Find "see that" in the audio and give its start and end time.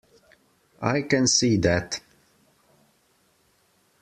1.27-2.01